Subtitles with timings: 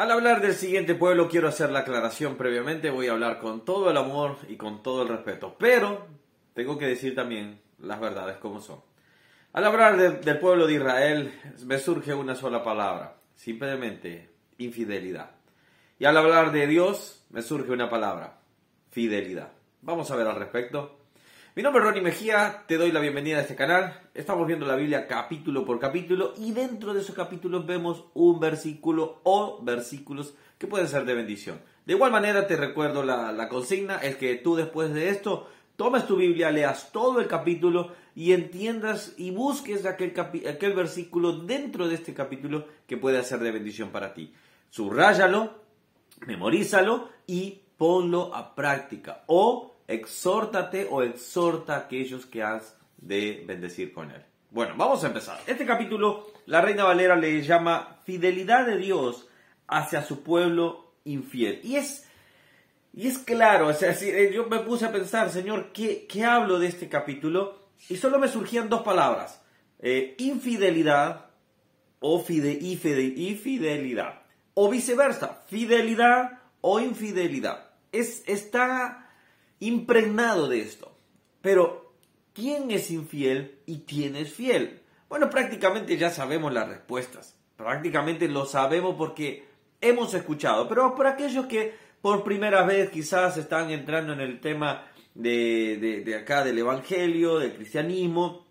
[0.00, 3.90] Al hablar del siguiente pueblo quiero hacer la aclaración previamente, voy a hablar con todo
[3.90, 6.06] el amor y con todo el respeto, pero
[6.54, 8.80] tengo que decir también las verdades como son.
[9.52, 11.30] Al hablar del pueblo de Israel
[11.66, 15.32] me surge una sola palabra, simplemente infidelidad.
[15.98, 18.38] Y al hablar de Dios me surge una palabra,
[18.90, 19.52] fidelidad.
[19.82, 20.99] Vamos a ver al respecto.
[21.60, 24.08] Mi nombre es Ronnie Mejía, te doy la bienvenida a este canal.
[24.14, 29.20] Estamos viendo la Biblia capítulo por capítulo y dentro de esos capítulos vemos un versículo
[29.24, 31.60] o versículos que pueden ser de bendición.
[31.84, 36.16] De igual manera te recuerdo la, consigna, es que tú después de esto tomes tu
[36.16, 40.14] Biblia, leas todo el capítulo y entiendas y busques aquel,
[40.48, 44.32] aquel versículo dentro de este capítulo que puede ser de bendición para ti.
[44.70, 45.60] Subráyalo,
[46.26, 53.92] memorízalo y ponlo a práctica o exhórtate o exhorta a aquellos que has de bendecir
[53.92, 54.22] con él.
[54.50, 55.40] Bueno, vamos a empezar.
[55.46, 59.28] Este capítulo, la Reina Valera le llama fidelidad de Dios
[59.66, 61.60] hacia su pueblo infiel.
[61.64, 62.06] Y es,
[62.92, 66.88] y es claro, eh, yo me puse a pensar, Señor, ¿qué, qué hablo de este
[66.88, 67.60] capítulo?
[67.88, 69.42] Y solo me surgían dos palabras,
[69.80, 71.26] eh, infidelidad
[72.00, 74.22] o fide, y fidelidad.
[74.54, 77.70] O viceversa, fidelidad o infidelidad.
[77.92, 78.99] Es, está
[79.60, 80.96] impregnado de esto.
[81.40, 81.94] Pero,
[82.32, 84.80] ¿quién es infiel y quién es fiel?
[85.08, 87.36] Bueno, prácticamente ya sabemos las respuestas.
[87.56, 89.44] Prácticamente lo sabemos porque
[89.80, 90.68] hemos escuchado.
[90.68, 96.14] Pero por aquellos que por primera vez quizás están entrando en el tema de, de,
[96.14, 98.46] acá del Evangelio, del cristianismo,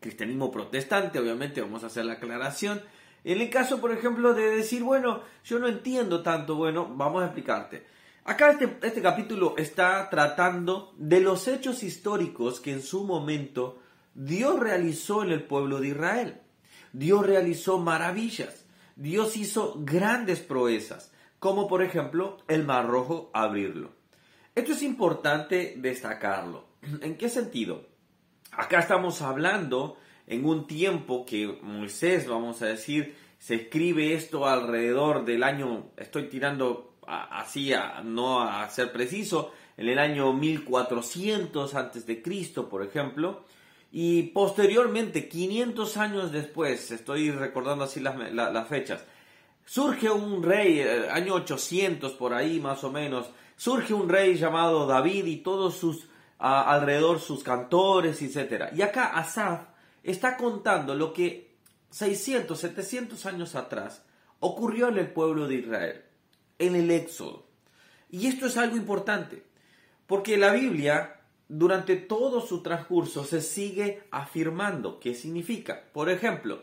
[0.00, 2.80] cristianismo protestante, obviamente vamos a hacer la aclaración.
[3.24, 7.26] En el caso, por ejemplo, de decir, bueno, yo no entiendo tanto, bueno, vamos a
[7.26, 7.84] explicarte.
[8.28, 13.78] Acá este, este, capítulo está tratando de los hechos históricos que en su momento
[14.12, 16.40] Dios realizó en el pueblo de Israel.
[16.92, 18.66] Dios realizó maravillas.
[18.96, 23.92] Dios hizo grandes proezas, como por ejemplo el Mar Rojo abrirlo.
[24.54, 26.66] Esto es importante destacarlo.
[27.00, 27.86] ¿En qué sentido?
[28.52, 35.24] Acá estamos hablando en un tiempo que Moisés, vamos a decir, se escribe esto alrededor
[35.24, 37.72] del año, estoy tirando así,
[38.04, 43.44] no a ser preciso, en el año 1400 antes de Cristo, por ejemplo,
[43.90, 49.04] y posteriormente, 500 años después, estoy recordando así las, fechas,
[49.64, 54.86] surge un rey, eh, año 800 por ahí más o menos, surge un rey llamado
[54.86, 56.08] David y todos sus
[56.38, 58.66] alrededor sus cantores, etc.
[58.76, 59.62] Y acá Asaf
[60.04, 61.56] está contando lo que
[61.90, 64.04] 600, 700 años atrás
[64.38, 66.07] ocurrió en el pueblo de Israel
[66.58, 67.46] en el Éxodo.
[68.10, 69.42] Y esto es algo importante,
[70.06, 75.84] porque la Biblia durante todo su transcurso se sigue afirmando qué significa.
[75.92, 76.62] Por ejemplo,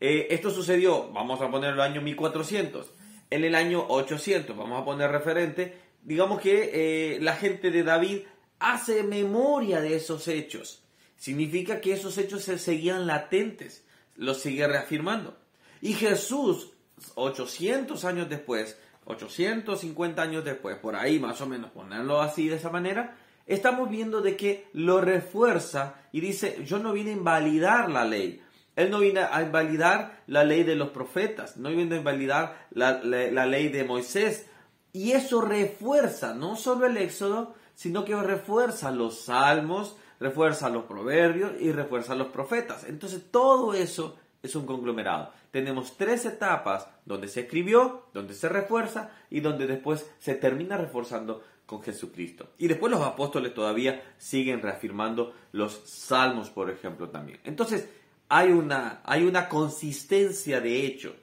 [0.00, 2.90] eh, esto sucedió, vamos a poner el año 1400,
[3.30, 6.70] en el año 800, vamos a poner referente, digamos que
[7.14, 8.20] eh, la gente de David
[8.58, 10.82] hace memoria de esos hechos.
[11.16, 13.84] Significa que esos hechos se seguían latentes,
[14.16, 15.36] los sigue reafirmando.
[15.80, 16.72] Y Jesús,
[17.14, 22.70] 800 años después, 850 años después, por ahí más o menos, ponerlo así de esa
[22.70, 28.04] manera, estamos viendo de que lo refuerza y dice, yo no vine a invalidar la
[28.04, 28.40] ley.
[28.74, 33.02] Él no viene a invalidar la ley de los profetas, no viene a invalidar la,
[33.02, 34.46] la ley de Moisés.
[34.92, 41.52] Y eso refuerza no solo el Éxodo, sino que refuerza los salmos, refuerza los proverbios
[41.60, 42.84] y refuerza los profetas.
[42.84, 45.32] Entonces todo eso es un conglomerado.
[45.52, 51.44] Tenemos tres etapas donde se escribió, donde se refuerza y donde después se termina reforzando
[51.66, 52.48] con Jesucristo.
[52.56, 57.38] Y después los apóstoles todavía siguen reafirmando los salmos, por ejemplo, también.
[57.44, 57.86] Entonces,
[58.30, 61.14] hay una, hay una consistencia de hecho.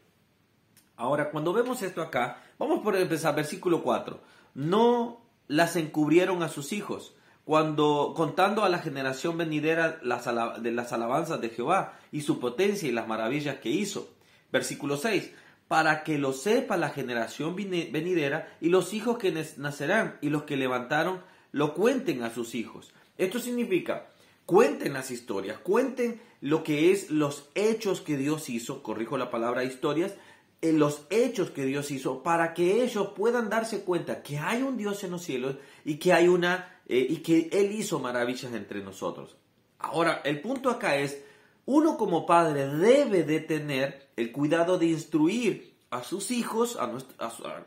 [0.96, 4.20] Ahora, cuando vemos esto acá, vamos por empezar, versículo 4.
[4.54, 7.16] No las encubrieron a sus hijos,
[7.46, 10.26] cuando contando a la generación venidera las
[10.62, 14.19] de las alabanzas de Jehová y su potencia y las maravillas que hizo.
[14.52, 15.32] Versículo 6.
[15.68, 20.58] Para que lo sepa la generación venidera y los hijos que nacerán y los que
[20.58, 21.22] levantaron
[21.52, 22.92] lo cuenten a sus hijos.
[23.18, 24.08] Esto significa,
[24.46, 29.64] cuenten las historias, cuenten lo que es los hechos que Dios hizo, corrijo la palabra
[29.64, 30.14] historias,
[30.62, 34.78] en los hechos que Dios hizo para que ellos puedan darse cuenta que hay un
[34.78, 38.82] Dios en los cielos y que hay una eh, y que Él hizo maravillas entre
[38.82, 39.38] nosotros.
[39.78, 41.24] Ahora, el punto acá es,
[41.72, 46.92] uno como padre debe de tener el cuidado de instruir a sus hijos, a,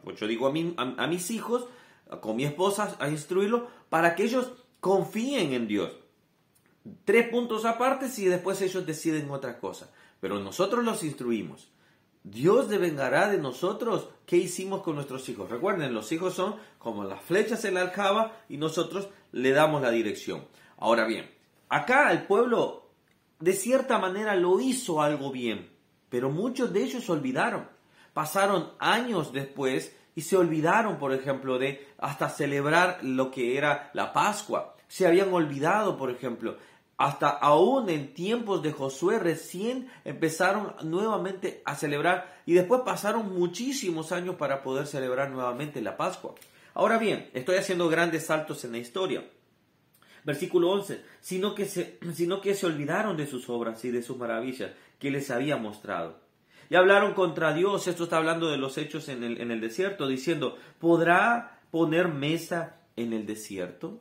[0.03, 1.67] pues yo digo a, a, mis hijos,
[2.21, 5.93] con mi esposa, a instruirlo para que ellos confíen en Dios.
[7.05, 9.89] Tres puntos aparte si después ellos deciden otra cosa.
[10.19, 11.71] Pero nosotros los instruimos.
[12.25, 15.49] Dios devengará de nosotros qué hicimos con nuestros hijos.
[15.49, 19.93] Recuerden, los hijos son como las flechas en la aljaba y nosotros le damos la
[19.93, 20.45] dirección.
[20.77, 21.31] Ahora bien,
[21.69, 22.82] acá el pueblo
[23.43, 25.69] de cierta manera lo hizo algo bien,
[26.09, 27.69] pero muchos de ellos se olvidaron.
[28.15, 34.13] Pasaron años después y se olvidaron, por ejemplo, de hasta celebrar lo que era la
[34.13, 34.77] Pascua.
[34.87, 36.57] Se habían olvidado, por ejemplo,
[36.97, 44.13] hasta aún en tiempos de Josué recién empezaron nuevamente a celebrar y después pasaron muchísimos
[44.13, 46.37] años para poder celebrar nuevamente la Pascua.
[46.75, 49.25] Ahora bien, estoy haciendo grandes saltos en la historia.
[50.25, 54.17] Versículo 11, sino que, se, sino que se olvidaron de sus obras y de sus
[54.17, 56.21] maravillas que les había mostrado.
[56.71, 60.07] Y hablaron contra Dios, esto está hablando de los hechos en el, en el desierto,
[60.07, 64.01] diciendo, ¿podrá poner mesa en el desierto?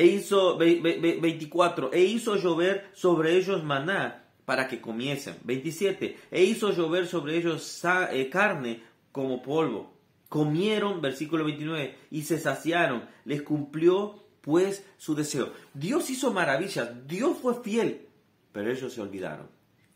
[0.00, 5.36] e hizo 24, e hizo llover sobre ellos maná para que comiesen.
[5.44, 8.82] 27, e hizo llover sobre ellos eh, carne
[9.12, 9.92] como polvo.
[10.30, 15.52] Comieron, versículo 29, y se saciaron, les cumplió pues su deseo.
[15.74, 18.08] Dios hizo maravillas, Dios fue fiel,
[18.52, 19.48] pero ellos se olvidaron.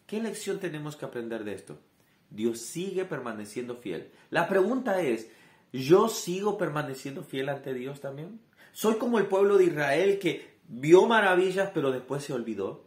[0.07, 1.79] ¿Qué lección tenemos que aprender de esto?
[2.31, 4.11] Dios sigue permaneciendo fiel.
[4.31, 5.29] La pregunta es,
[5.73, 8.41] ¿yo sigo permaneciendo fiel ante Dios también?
[8.73, 12.85] Soy como el pueblo de Israel que vio maravillas pero después se olvidó.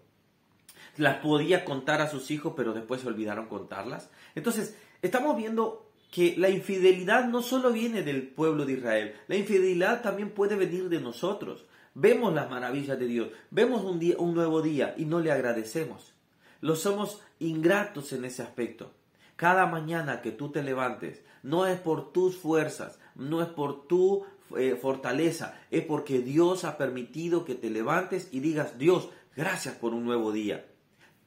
[0.98, 4.10] Las podía contar a sus hijos pero después se olvidaron contarlas.
[4.36, 10.02] Entonces, estamos viendo que la infidelidad no solo viene del pueblo de Israel, la infidelidad
[10.02, 11.66] también puede venir de nosotros.
[11.94, 16.14] Vemos las maravillas de Dios, vemos un, día, un nuevo día y no le agradecemos.
[16.62, 18.92] Lo somos ingratos en ese aspecto.
[19.36, 24.26] Cada mañana que tú te levantes, no es por tus fuerzas, no es por tu
[24.58, 29.94] eh, fortaleza, es porque Dios ha permitido que te levantes y digas, Dios, gracias por
[29.94, 30.66] un nuevo día.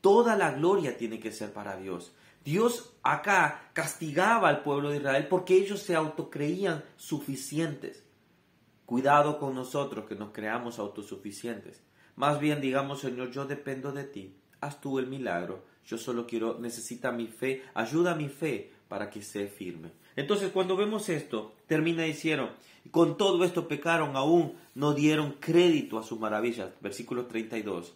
[0.00, 2.12] Toda la gloria tiene que ser para Dios.
[2.44, 8.02] Dios acá castigaba al pueblo de Israel porque ellos se autocreían suficientes.
[8.86, 11.82] Cuidado con nosotros que nos creamos autosuficientes.
[12.16, 14.34] Más bien digamos, Señor, yo dependo de ti.
[14.60, 15.64] Haz tú el milagro.
[15.86, 19.92] Yo solo quiero, necesita mi fe, ayuda mi fe para que sea firme.
[20.16, 22.50] Entonces cuando vemos esto, termina diciendo,
[22.90, 26.70] con todo esto pecaron aún, no dieron crédito a sus maravillas.
[26.80, 27.94] Versículo 32.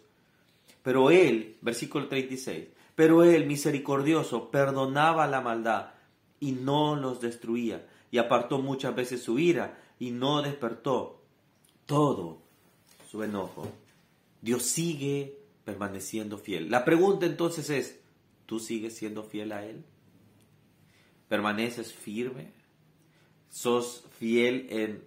[0.81, 2.65] Pero él, versículo 36,
[2.95, 5.91] pero él, misericordioso, perdonaba la maldad
[6.39, 11.21] y no los destruía, y apartó muchas veces su ira y no despertó
[11.85, 12.41] todo
[13.09, 13.67] su enojo.
[14.41, 16.69] Dios sigue permaneciendo fiel.
[16.69, 17.99] La pregunta entonces es,
[18.45, 19.83] ¿tú sigues siendo fiel a Él?
[21.27, 22.51] ¿Permaneces firme?
[23.49, 25.03] ¿Sos fiel en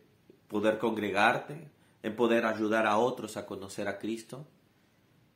[0.49, 1.69] poder congregarte?
[2.03, 4.47] ¿En poder ayudar a otros a conocer a Cristo?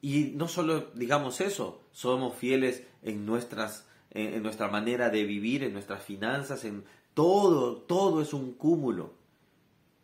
[0.03, 5.73] Y no solo digamos eso, somos fieles en, nuestras, en nuestra manera de vivir, en
[5.73, 6.85] nuestras finanzas, en
[7.15, 9.15] todo, todo es un cúmulo.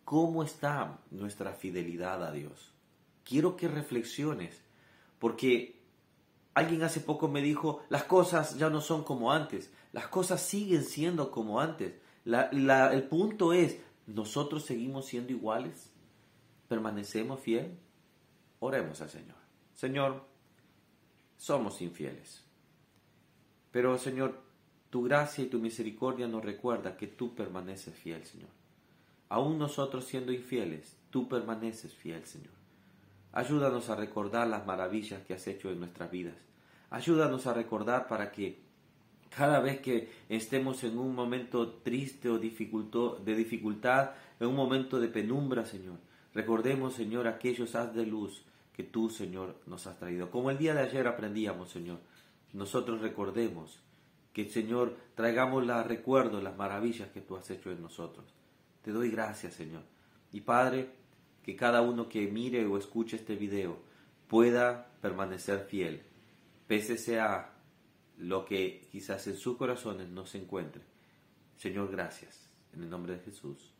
[0.07, 2.73] ¿Cómo está nuestra fidelidad a Dios?
[3.25, 4.63] Quiero que reflexiones,
[5.19, 5.79] porque
[6.59, 10.83] Alguien hace poco me dijo, las cosas ya no son como antes, las cosas siguen
[10.83, 11.95] siendo como antes.
[12.25, 13.79] el punto es,
[14.09, 15.93] ¿nosotros seguimos siendo iguales?
[16.67, 17.79] ¿Permanecemos fiel?
[18.59, 19.37] Oremos al Señor.
[19.79, 20.25] Señor,
[21.37, 22.43] somos infieles.
[23.71, 24.41] Pero Señor,
[24.91, 28.49] tu gracia y tu misericordia nos recuerda que tú permaneces fiel, Señor.
[29.29, 32.51] Aún nosotros siendo infieles, tú permaneces fiel, Señor.
[33.31, 36.35] Ayúdanos a recordar las maravillas que has hecho en nuestras vidas.
[36.91, 38.59] Ayúdanos a recordar para que
[39.31, 44.11] cada vez que estemos en un momento triste o de dificultad,
[44.41, 45.99] en un momento de penumbra, Señor,
[46.35, 48.43] recordemos, Señor, aquellos haz de luz
[48.79, 50.31] que tú, Señor, nos has traído.
[50.31, 51.99] Como el día de ayer aprendíamos, Señor,
[52.53, 53.83] nosotros recordemos
[54.33, 58.25] que, Señor, traigamos la recuerdo, las maravillas que tú has hecho en nosotros.
[58.83, 59.83] Te doy gracias, Señor.
[60.31, 60.93] Y Padre,
[61.43, 63.81] que cada uno que mire o escuche este video
[64.29, 66.03] pueda permanecer fiel
[66.69, 67.51] pese sea
[68.19, 70.83] lo que quizás en sus corazones no se encuentre.
[71.57, 72.49] Señor, gracias.
[72.75, 73.73] En el nombre de Jesús.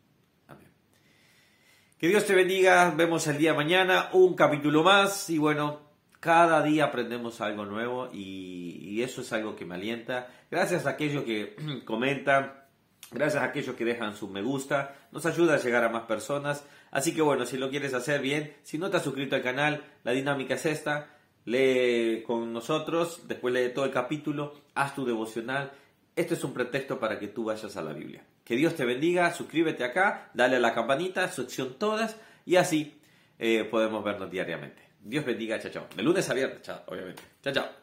[1.99, 2.91] Que Dios te bendiga.
[2.95, 5.81] Vemos el día mañana un capítulo más y bueno,
[6.21, 10.29] cada día aprendemos algo nuevo y, y eso es algo que me alienta.
[10.49, 12.53] Gracias a aquellos que comentan,
[13.11, 16.63] gracias a aquellos que dejan su me gusta, nos ayuda a llegar a más personas.
[16.89, 19.83] Así que bueno, si lo quieres hacer bien, si no te has suscrito al canal,
[20.05, 21.09] la dinámica es esta
[21.43, 25.73] lee con nosotros, después lee todo el capítulo, haz tu devocional.
[26.15, 28.23] Esto es un pretexto para que tú vayas a la Biblia.
[28.49, 32.15] Que Dios te bendiga, suscríbete acá, dale a la campanita, sección todas
[32.47, 32.99] y así
[33.37, 34.81] eh, podemos vernos diariamente.
[35.03, 35.87] Dios bendiga, chao, chao.
[35.95, 37.21] De lunes a viernes, chao, obviamente.
[37.43, 37.78] Chao, chao.